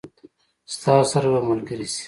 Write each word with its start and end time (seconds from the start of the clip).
ستاسو 0.73 1.07
سره 1.13 1.27
به 1.33 1.39
ملګري 1.49 1.87
شي. 1.93 1.99